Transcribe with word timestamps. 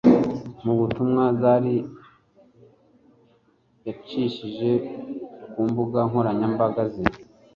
Mu 0.63 0.73
butumwa 0.79 1.23
Zari 1.39 1.75
yacishije 3.87 4.71
ku 5.51 5.59
mbuga 5.69 5.99
nkoranyambaga 6.09 6.83
ze 6.93 7.03